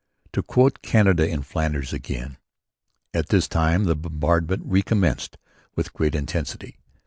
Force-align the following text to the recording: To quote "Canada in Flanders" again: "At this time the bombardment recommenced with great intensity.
To 0.33 0.41
quote 0.41 0.81
"Canada 0.81 1.29
in 1.29 1.43
Flanders" 1.43 1.93
again: 1.93 2.37
"At 3.13 3.29
this 3.29 3.47
time 3.47 3.83
the 3.83 3.95
bombardment 3.95 4.63
recommenced 4.65 5.37
with 5.75 5.93
great 5.93 6.15
intensity. 6.15 6.79